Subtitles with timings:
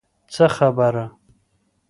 [0.33, 1.05] څه خبره.